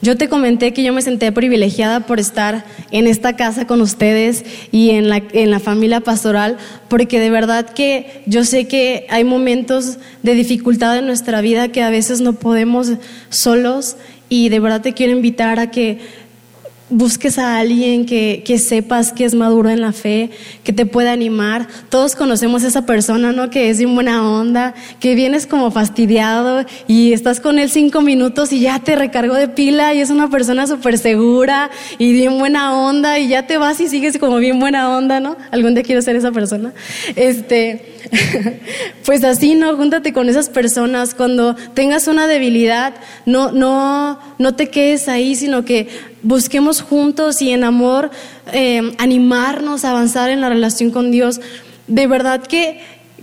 Yo 0.00 0.16
te 0.16 0.28
comenté 0.28 0.72
que 0.72 0.84
yo 0.84 0.92
me 0.92 1.02
senté 1.02 1.32
privilegiada 1.32 2.06
por 2.06 2.20
estar 2.20 2.64
en 2.92 3.08
esta 3.08 3.34
casa 3.34 3.66
con 3.66 3.80
ustedes 3.80 4.44
y 4.70 4.90
en 4.90 5.08
la, 5.08 5.20
en 5.32 5.50
la 5.50 5.58
familia 5.58 6.00
pastoral, 6.00 6.56
porque 6.88 7.18
de 7.18 7.30
verdad 7.30 7.68
que 7.70 8.22
yo 8.26 8.44
sé 8.44 8.68
que 8.68 9.06
hay 9.10 9.24
momentos 9.24 9.98
de 10.22 10.34
dificultad 10.34 10.96
en 10.96 11.06
nuestra 11.06 11.40
vida 11.40 11.72
que 11.72 11.82
a 11.82 11.90
veces 11.90 12.20
no 12.20 12.34
podemos 12.34 12.92
solos 13.28 13.96
y 14.28 14.50
de 14.50 14.60
verdad 14.60 14.82
te 14.82 14.94
quiero 14.94 15.12
invitar 15.12 15.58
a 15.58 15.72
que 15.72 15.98
busques 16.90 17.38
a 17.38 17.58
alguien 17.58 18.06
que, 18.06 18.42
que, 18.44 18.58
sepas 18.58 19.12
que 19.12 19.24
es 19.24 19.34
maduro 19.34 19.70
en 19.70 19.80
la 19.80 19.92
fe, 19.92 20.30
que 20.64 20.72
te 20.72 20.86
pueda 20.86 21.12
animar. 21.12 21.68
Todos 21.88 22.16
conocemos 22.16 22.64
a 22.64 22.68
esa 22.68 22.86
persona, 22.86 23.32
¿no? 23.32 23.50
Que 23.50 23.70
es 23.70 23.78
bien 23.78 23.94
buena 23.94 24.28
onda, 24.28 24.74
que 25.00 25.14
vienes 25.14 25.46
como 25.46 25.70
fastidiado 25.70 26.64
y 26.86 27.12
estás 27.12 27.40
con 27.40 27.58
él 27.58 27.70
cinco 27.70 28.00
minutos 28.00 28.52
y 28.52 28.60
ya 28.60 28.78
te 28.78 28.96
recargó 28.96 29.34
de 29.34 29.48
pila 29.48 29.94
y 29.94 30.00
es 30.00 30.10
una 30.10 30.30
persona 30.30 30.66
súper 30.66 30.98
segura 30.98 31.70
y 31.98 32.12
bien 32.12 32.38
buena 32.38 32.76
onda 32.76 33.18
y 33.18 33.28
ya 33.28 33.46
te 33.46 33.58
vas 33.58 33.80
y 33.80 33.88
sigues 33.88 34.18
como 34.18 34.36
bien 34.38 34.58
buena 34.58 34.96
onda, 34.96 35.20
¿no? 35.20 35.36
Algún 35.50 35.74
día 35.74 35.82
quiero 35.82 36.02
ser 36.02 36.16
esa 36.16 36.32
persona. 36.32 36.72
Este, 37.16 37.97
pues 39.04 39.24
así, 39.24 39.54
¿no? 39.54 39.76
Júntate 39.76 40.12
con 40.12 40.28
esas 40.28 40.48
personas. 40.48 41.14
Cuando 41.14 41.54
tengas 41.74 42.08
una 42.08 42.26
debilidad, 42.26 42.94
no, 43.26 43.52
no, 43.52 44.18
no 44.38 44.54
te 44.54 44.68
quedes 44.68 45.08
ahí, 45.08 45.34
sino 45.34 45.64
que 45.64 45.88
busquemos 46.22 46.82
juntos 46.82 47.40
y 47.42 47.50
en 47.50 47.64
amor 47.64 48.10
eh, 48.52 48.92
animarnos 48.98 49.84
a 49.84 49.90
avanzar 49.90 50.30
en 50.30 50.40
la 50.40 50.48
relación 50.48 50.90
con 50.90 51.10
Dios. 51.10 51.40
De 51.86 52.06
verdad 52.06 52.46
que, 52.46 52.80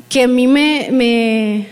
que 0.09 0.23
a 0.23 0.27
mí 0.27 0.47
me, 0.47 0.89
me, 0.91 1.67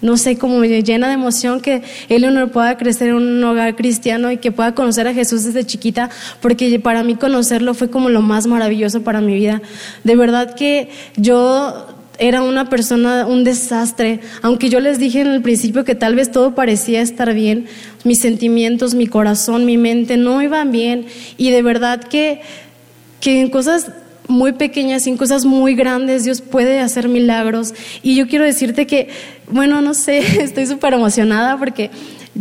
no 0.00 0.16
sé, 0.16 0.36
cómo 0.36 0.58
me 0.58 0.82
llena 0.82 1.08
de 1.08 1.14
emoción 1.14 1.60
que 1.60 1.82
Eleonor 2.08 2.50
pueda 2.50 2.76
crecer 2.76 3.08
en 3.08 3.14
un 3.16 3.44
hogar 3.44 3.76
cristiano 3.76 4.30
y 4.30 4.38
que 4.38 4.52
pueda 4.52 4.74
conocer 4.74 5.08
a 5.08 5.14
Jesús 5.14 5.44
desde 5.44 5.64
chiquita, 5.64 6.10
porque 6.40 6.78
para 6.80 7.02
mí 7.02 7.16
conocerlo 7.16 7.74
fue 7.74 7.90
como 7.90 8.08
lo 8.08 8.22
más 8.22 8.46
maravilloso 8.46 9.02
para 9.02 9.20
mi 9.20 9.34
vida. 9.34 9.62
De 10.04 10.16
verdad 10.16 10.54
que 10.54 10.90
yo 11.16 11.95
era 12.18 12.42
una 12.42 12.68
persona, 12.68 13.26
un 13.26 13.44
desastre. 13.44 14.20
Aunque 14.42 14.68
yo 14.68 14.80
les 14.80 14.98
dije 14.98 15.20
en 15.20 15.28
el 15.28 15.42
principio 15.42 15.84
que 15.84 15.94
tal 15.94 16.14
vez 16.14 16.30
todo 16.30 16.54
parecía 16.54 17.00
estar 17.00 17.32
bien, 17.34 17.66
mis 18.04 18.20
sentimientos, 18.20 18.94
mi 18.94 19.06
corazón, 19.06 19.64
mi 19.64 19.76
mente 19.76 20.16
no 20.16 20.42
iban 20.42 20.72
bien. 20.72 21.06
Y 21.36 21.50
de 21.50 21.62
verdad 21.62 22.04
que, 22.04 22.40
que 23.20 23.40
en 23.40 23.50
cosas 23.50 23.90
muy 24.28 24.52
pequeñas 24.52 25.06
en 25.06 25.16
cosas 25.16 25.44
muy 25.44 25.74
grandes 25.74 26.24
Dios 26.24 26.40
puede 26.40 26.80
hacer 26.80 27.08
milagros. 27.08 27.74
Y 28.02 28.16
yo 28.16 28.26
quiero 28.26 28.44
decirte 28.44 28.86
que, 28.86 29.08
bueno, 29.50 29.80
no 29.80 29.94
sé, 29.94 30.18
estoy 30.42 30.66
súper 30.66 30.94
emocionada 30.94 31.56
porque 31.58 31.90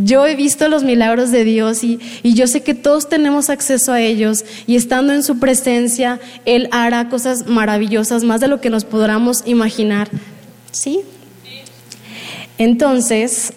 yo 0.03 0.25
he 0.25 0.35
visto 0.35 0.67
los 0.67 0.83
milagros 0.83 1.31
de 1.31 1.43
Dios 1.43 1.83
y, 1.83 1.99
yo 2.23 2.47
sé 2.47 2.63
que 2.63 2.73
todos 2.73 3.07
tenemos 3.07 3.49
acceso 3.49 3.93
a 3.93 4.01
ellos 4.01 4.43
y 4.67 4.75
estando 4.75 5.13
en 5.13 5.23
su 5.23 5.39
presencia, 5.39 6.19
Él 6.45 6.67
hará 6.71 7.07
cosas 7.09 7.47
maravillosas, 7.47 8.23
más 8.23 8.41
de 8.41 8.47
lo 8.47 8.59
que 8.59 8.69
nos 8.69 8.83
podamos 8.83 9.43
imaginar. 9.45 10.09
¿Sí? 10.71 11.01
Entonces, 12.57 13.53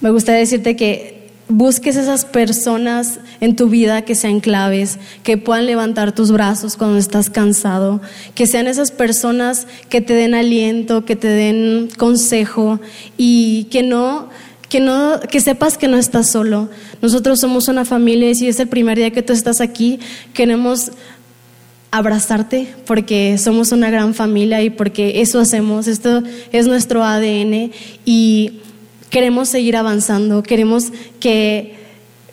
me 0.00 0.10
gustaría 0.10 0.40
decirte 0.40 0.76
que 0.76 1.19
busques 1.50 1.96
esas 1.96 2.24
personas 2.24 3.20
en 3.40 3.56
tu 3.56 3.68
vida 3.68 4.02
que 4.02 4.14
sean 4.14 4.40
claves, 4.40 4.98
que 5.22 5.36
puedan 5.36 5.66
levantar 5.66 6.12
tus 6.12 6.30
brazos 6.30 6.76
cuando 6.76 6.98
estás 6.98 7.28
cansado, 7.30 8.00
que 8.34 8.46
sean 8.46 8.66
esas 8.66 8.90
personas 8.90 9.66
que 9.88 10.00
te 10.00 10.14
den 10.14 10.34
aliento, 10.34 11.04
que 11.04 11.16
te 11.16 11.28
den 11.28 11.88
consejo 11.96 12.80
y 13.16 13.64
que 13.64 13.82
no 13.82 14.28
que 14.68 14.78
no 14.78 15.18
que 15.28 15.40
sepas 15.40 15.76
que 15.76 15.88
no 15.88 15.96
estás 15.96 16.30
solo. 16.30 16.68
Nosotros 17.02 17.40
somos 17.40 17.66
una 17.68 17.84
familia 17.84 18.30
y 18.30 18.34
si 18.36 18.46
es 18.46 18.60
el 18.60 18.68
primer 18.68 18.96
día 18.96 19.10
que 19.10 19.22
tú 19.22 19.32
estás 19.32 19.60
aquí, 19.60 19.98
queremos 20.32 20.92
abrazarte 21.90 22.72
porque 22.86 23.36
somos 23.36 23.72
una 23.72 23.90
gran 23.90 24.14
familia 24.14 24.62
y 24.62 24.70
porque 24.70 25.20
eso 25.20 25.40
hacemos, 25.40 25.88
esto 25.88 26.22
es 26.52 26.68
nuestro 26.68 27.02
ADN 27.02 27.72
y 28.04 28.60
queremos 29.10 29.48
seguir 29.48 29.76
avanzando, 29.76 30.42
queremos 30.42 30.92
que 31.18 31.78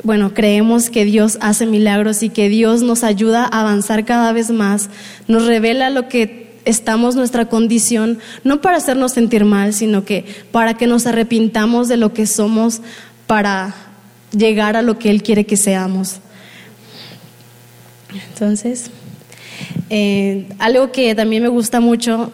bueno, 0.03 0.33
creemos 0.33 0.89
que 0.89 1.05
Dios 1.05 1.37
hace 1.41 1.65
milagros 1.65 2.23
y 2.23 2.29
que 2.29 2.49
Dios 2.49 2.81
nos 2.81 3.03
ayuda 3.03 3.43
a 3.43 3.61
avanzar 3.61 4.05
cada 4.05 4.31
vez 4.31 4.51
más, 4.51 4.89
nos 5.27 5.45
revela 5.45 5.89
lo 5.89 6.07
que 6.07 6.47
estamos, 6.65 7.15
nuestra 7.15 7.45
condición, 7.45 8.19
no 8.43 8.61
para 8.61 8.77
hacernos 8.77 9.13
sentir 9.13 9.43
mal, 9.43 9.73
sino 9.73 10.05
que 10.05 10.25
para 10.51 10.75
que 10.75 10.85
nos 10.85 11.07
arrepintamos 11.07 11.87
de 11.87 11.97
lo 11.97 12.13
que 12.13 12.27
somos, 12.27 12.81
para 13.25 13.73
llegar 14.31 14.75
a 14.75 14.81
lo 14.81 14.99
que 14.99 15.09
Él 15.09 15.23
quiere 15.23 15.45
que 15.45 15.57
seamos. 15.57 16.17
Entonces, 18.29 18.91
eh, 19.89 20.47
algo 20.59 20.91
que 20.91 21.15
también 21.15 21.43
me 21.43 21.49
gusta 21.49 21.79
mucho, 21.79 22.31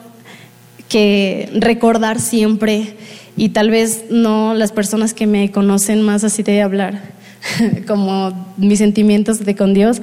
que 0.90 1.50
recordar 1.54 2.20
siempre, 2.20 2.98
y 3.36 3.50
tal 3.50 3.70
vez 3.70 4.06
no 4.10 4.54
las 4.54 4.72
personas 4.72 5.14
que 5.14 5.28
me 5.28 5.52
conocen 5.52 6.02
más 6.02 6.24
así 6.24 6.44
de 6.44 6.62
hablar, 6.62 7.02
como 7.88 8.54
mis 8.58 8.80
sentimientos 8.80 9.44
de 9.44 9.56
con 9.56 9.74
Dios, 9.74 10.02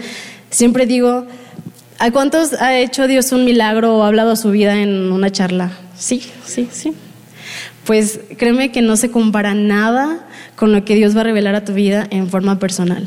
siempre 0.51 0.87
digo, 0.87 1.27
¿A 2.01 2.11
cuántos 2.13 2.55
ha 2.55 2.79
hecho 2.79 3.07
Dios 3.07 3.31
un 3.31 3.45
milagro 3.45 3.95
o 3.95 4.03
ha 4.03 4.07
hablado 4.07 4.35
su 4.35 4.51
vida 4.51 4.81
en 4.81 5.13
una 5.13 5.31
charla? 5.31 5.71
Sí, 5.99 6.23
sí, 6.47 6.67
sí. 6.73 6.95
Pues 7.85 8.21
créeme 8.39 8.73
que 8.73 8.81
no 8.81 8.97
se 8.97 9.11
compara 9.11 9.53
nada 9.53 10.27
con 10.57 10.73
lo 10.73 10.83
que 10.83 10.95
Dios 10.95 11.15
va 11.15 11.21
a 11.21 11.25
revelar 11.25 11.55
a 11.55 11.67
tu 11.67 11.75
vida 11.75 12.07
en 12.11 12.31
forma 12.31 12.59
personal. 12.59 13.07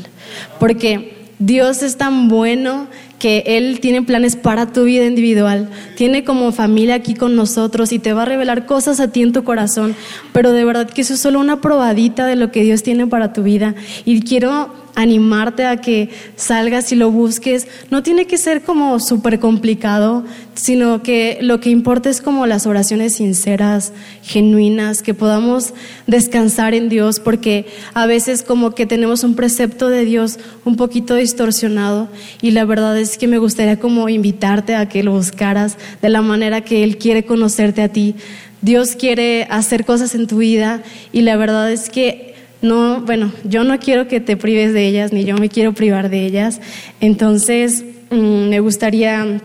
Porque 0.60 1.26
Dios 1.40 1.82
es 1.82 1.96
tan 1.96 2.28
bueno 2.28 2.86
que 3.24 3.42
Él 3.46 3.80
tiene 3.80 4.02
planes 4.02 4.36
para 4.36 4.70
tu 4.70 4.84
vida 4.84 5.06
individual, 5.06 5.70
tiene 5.96 6.24
como 6.24 6.52
familia 6.52 6.96
aquí 6.96 7.14
con 7.14 7.34
nosotros 7.34 7.90
y 7.90 7.98
te 7.98 8.12
va 8.12 8.20
a 8.20 8.26
revelar 8.26 8.66
cosas 8.66 9.00
a 9.00 9.08
ti 9.08 9.22
en 9.22 9.32
tu 9.32 9.44
corazón, 9.44 9.96
pero 10.34 10.52
de 10.52 10.62
verdad 10.62 10.90
que 10.90 11.00
eso 11.00 11.14
es 11.14 11.20
solo 11.20 11.40
una 11.40 11.62
probadita 11.62 12.26
de 12.26 12.36
lo 12.36 12.52
que 12.52 12.62
Dios 12.64 12.82
tiene 12.82 13.06
para 13.06 13.32
tu 13.32 13.42
vida. 13.42 13.74
Y 14.04 14.20
quiero 14.20 14.83
animarte 14.94 15.64
a 15.64 15.80
que 15.80 16.10
salgas 16.36 16.92
y 16.92 16.96
lo 16.96 17.10
busques. 17.10 17.66
No 17.90 18.02
tiene 18.02 18.26
que 18.26 18.38
ser 18.38 18.62
como 18.62 19.00
súper 19.00 19.40
complicado, 19.40 20.24
sino 20.54 21.02
que 21.02 21.38
lo 21.40 21.60
que 21.60 21.70
importa 21.70 22.10
es 22.10 22.20
como 22.20 22.46
las 22.46 22.66
oraciones 22.66 23.16
sinceras, 23.16 23.92
genuinas, 24.22 25.02
que 25.02 25.14
podamos 25.14 25.74
descansar 26.06 26.74
en 26.74 26.88
Dios, 26.88 27.20
porque 27.20 27.66
a 27.92 28.06
veces 28.06 28.42
como 28.42 28.74
que 28.74 28.86
tenemos 28.86 29.24
un 29.24 29.34
precepto 29.34 29.88
de 29.88 30.04
Dios 30.04 30.38
un 30.64 30.76
poquito 30.76 31.16
distorsionado 31.16 32.08
y 32.40 32.52
la 32.52 32.64
verdad 32.64 32.98
es 32.98 33.18
que 33.18 33.28
me 33.28 33.38
gustaría 33.38 33.78
como 33.80 34.08
invitarte 34.08 34.74
a 34.74 34.88
que 34.88 35.02
lo 35.02 35.12
buscaras 35.12 35.76
de 36.00 36.08
la 36.08 36.22
manera 36.22 36.62
que 36.62 36.84
Él 36.84 36.98
quiere 36.98 37.24
conocerte 37.24 37.82
a 37.82 37.88
ti. 37.88 38.14
Dios 38.62 38.96
quiere 38.96 39.46
hacer 39.50 39.84
cosas 39.84 40.14
en 40.14 40.26
tu 40.26 40.38
vida 40.38 40.82
y 41.12 41.20
la 41.20 41.36
verdad 41.36 41.70
es 41.70 41.90
que 41.90 42.33
no, 42.64 43.02
bueno, 43.02 43.30
yo 43.44 43.62
no 43.62 43.78
quiero 43.78 44.08
que 44.08 44.20
te 44.20 44.38
prives 44.38 44.72
de 44.72 44.86
ellas, 44.88 45.12
ni 45.12 45.24
yo 45.24 45.36
me 45.36 45.50
quiero 45.50 45.74
privar 45.74 46.08
de 46.08 46.24
ellas. 46.24 46.62
Entonces, 46.98 47.84
mm, 48.10 48.48
me 48.48 48.60
gustaría 48.60 49.42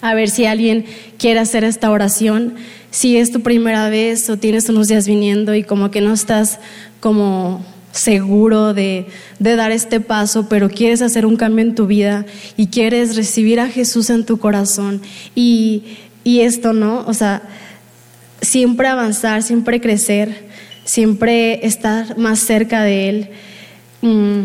a 0.00 0.14
ver 0.14 0.30
si 0.30 0.46
alguien 0.46 0.84
quiere 1.18 1.40
hacer 1.40 1.64
esta 1.64 1.90
oración. 1.90 2.54
Si 2.92 3.16
es 3.16 3.32
tu 3.32 3.40
primera 3.40 3.90
vez 3.90 4.30
o 4.30 4.36
tienes 4.36 4.68
unos 4.68 4.86
días 4.86 5.08
viniendo 5.08 5.56
y 5.56 5.64
como 5.64 5.90
que 5.90 6.00
no 6.00 6.12
estás 6.12 6.60
como 7.00 7.66
seguro 7.90 8.74
de, 8.74 9.06
de, 9.40 9.56
dar 9.56 9.72
este 9.72 9.98
paso, 9.98 10.48
pero 10.48 10.68
quieres 10.68 11.02
hacer 11.02 11.26
un 11.26 11.34
cambio 11.34 11.64
en 11.64 11.74
tu 11.74 11.88
vida 11.88 12.26
y 12.56 12.68
quieres 12.68 13.16
recibir 13.16 13.58
a 13.58 13.68
Jesús 13.68 14.08
en 14.08 14.24
tu 14.24 14.38
corazón 14.38 15.02
y, 15.34 15.96
y 16.22 16.42
esto, 16.42 16.72
¿no? 16.72 17.04
O 17.08 17.14
sea, 17.14 17.42
siempre 18.40 18.86
avanzar, 18.86 19.42
siempre 19.42 19.80
crecer 19.80 20.45
siempre 20.86 21.66
estar 21.66 22.16
más 22.16 22.38
cerca 22.38 22.82
de 22.82 23.08
Él. 23.10 23.28
Mm, 24.00 24.44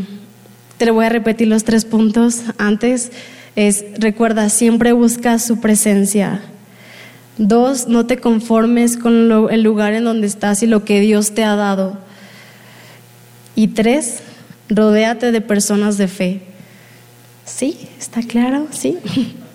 te 0.78 0.92
voy 0.92 1.06
a 1.06 1.10
repetir 1.10 1.48
los 1.48 1.64
tres 1.64 1.86
puntos 1.86 2.42
antes. 2.58 3.12
Es, 3.56 3.86
recuerda, 3.98 4.50
siempre 4.50 4.92
busca 4.92 5.40
su 5.40 5.62
presencia. 5.62 6.42
Dos, 7.38 7.88
no 7.88 8.06
te 8.06 8.18
conformes 8.18 8.98
con 8.98 9.50
el 9.50 9.64
lugar 9.64 9.94
en 9.94 10.04
donde 10.04 10.28
estás 10.28 10.62
y 10.64 10.68
lo 10.68 10.84
que 10.84 11.00
Dios 11.00 11.32
te 11.32 11.44
ha 11.44 11.56
dado. 11.56 11.98
Y 13.56 13.70
tres, 13.70 14.20
rodéate 14.70 15.32
de 15.32 15.42
personas 15.42 15.98
de 15.98 16.08
fe. 16.08 16.42
¿Sí? 17.46 17.78
¿Está 18.00 18.22
claro? 18.22 18.68
¿Sí? 18.72 18.98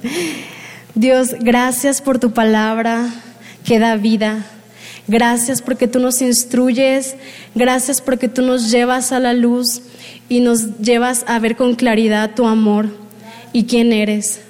Dios, 0.95 1.35
gracias 1.41 2.01
por 2.01 2.19
tu 2.19 2.33
palabra. 2.33 3.13
que 3.65 3.81
da 3.81 3.97
vida. 3.97 4.47
Gracias 5.09 5.63
porque 5.63 5.87
tú 5.87 6.01
nos 6.01 6.21
instruyes, 6.21 7.15
gracias 7.55 8.01
porque 8.01 8.29
tú 8.29 8.43
nos 8.43 8.71
llevas 8.73 9.13
a 9.13 9.21
la 9.21 9.35
luz 9.35 9.83
y 10.29 10.41
nos 10.41 10.79
llevas 10.79 11.25
a 11.29 11.39
ver 11.39 11.57
con 11.57 11.77
claridad 11.77 12.35
tu 12.35 12.47
amor 12.47 12.89
y 13.53 13.65
quién 13.65 13.93
eres. 13.93 14.41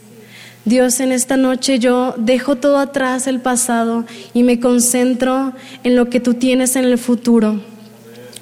Dios, 0.65 0.99
en 1.01 1.13
esta 1.13 1.37
noche 1.37 1.79
yo 1.79 2.15
dejo 2.17 2.57
todo 2.57 2.79
atrás 2.79 3.27
el 3.27 3.41
pasado 3.41 4.05
y 4.33 4.43
me 4.43 4.59
concentro 4.59 5.53
en 5.85 5.95
lo 5.95 6.09
que 6.09 6.21
tú 6.21 6.35
tienes 6.35 6.75
en 6.75 6.87
el 6.87 6.99
futuro. 6.99 7.61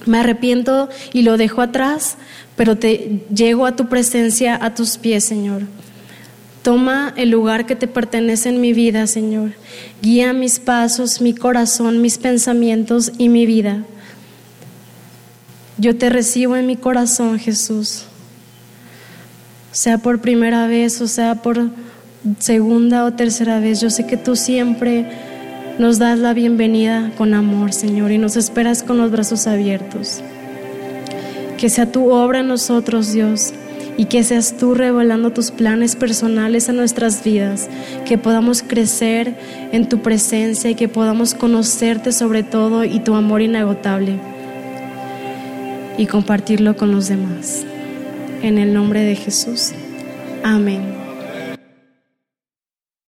Me 0.07 0.19
arrepiento 0.19 0.89
y 1.13 1.23
lo 1.23 1.37
dejo 1.37 1.63
atrás, 1.63 2.17
pero 2.57 2.79
te 2.79 3.23
llego 3.35 3.67
a 3.67 3.75
tu 3.75 3.89
presencia, 3.89 4.59
a 4.63 4.75
tus 4.75 4.99
pies, 4.99 5.25
Señor. 5.25 5.63
Toma 6.65 7.13
el 7.19 7.29
lugar 7.29 7.67
que 7.67 7.77
te 7.77 7.87
pertenece 7.87 8.49
en 8.49 8.59
mi 8.59 8.73
vida, 8.73 9.07
Señor. 9.07 9.51
Guía 10.01 10.33
mis 10.33 10.59
pasos, 10.59 11.21
mi 11.21 11.35
corazón, 11.35 12.01
mis 12.01 12.17
pensamientos 12.17 13.13
y 13.19 13.29
mi 13.29 13.45
vida. 13.45 13.85
Yo 15.77 15.95
te 15.95 16.09
recibo 16.09 16.57
en 16.57 16.67
mi 16.67 16.77
corazón, 16.77 17.39
Jesús. 17.39 18.05
Sea 19.73 19.99
por 19.99 20.23
primera 20.23 20.67
vez 20.67 21.03
o 21.03 21.07
sea 21.07 21.43
por 21.43 21.69
segunda 22.39 23.05
o 23.05 23.13
tercera 23.13 23.61
vez, 23.61 23.83
yo 23.83 23.91
sé 23.91 24.07
que 24.07 24.17
tú 24.17 24.35
siempre 24.35 25.07
nos 25.79 25.99
das 25.99 26.19
la 26.19 26.33
bienvenida 26.33 27.13
con 27.19 27.35
amor, 27.35 27.75
Señor, 27.75 28.11
y 28.11 28.17
nos 28.17 28.37
esperas 28.37 28.83
con 28.83 28.97
los 28.97 29.11
brazos 29.11 29.47
abiertos. 29.47 30.23
Que 31.59 31.69
sea 31.69 31.93
tu 31.93 32.11
obra 32.11 32.41
en 32.41 32.49
nosotros, 32.49 33.13
Dios, 33.13 33.53
y 33.97 34.07
que 34.07 34.25
seas 34.25 34.57
tú 34.57 34.75
revelando 34.75 35.31
tus 35.31 35.51
planes 35.51 35.97
personales 35.97 36.69
a 36.69 36.73
nuestras 36.73 37.23
vidas, 37.23 37.69
que 38.05 38.19
podamos 38.19 38.63
crecer 38.63 39.35
en 39.73 39.89
tu 39.89 40.01
presencia 40.03 40.71
y 40.71 40.75
que 40.75 40.89
podamos 40.89 41.35
conocerte 41.35 42.13
sobre 42.13 42.43
todo 42.43 42.85
y 42.85 43.01
tu 43.01 43.15
amor 43.15 43.43
inagotable 43.43 44.19
y 45.97 46.07
compartirlo 46.07 46.77
con 46.77 46.91
los 46.91 47.09
demás. 47.09 47.65
En 48.43 48.59
el 48.59 48.75
nombre 48.75 49.01
de 49.01 49.17
Jesús. 49.17 49.73
Amén. 50.43 51.04